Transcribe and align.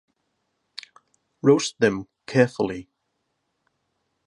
Roast 1.43 1.75
them 1.77 2.07
carefully. 2.25 2.89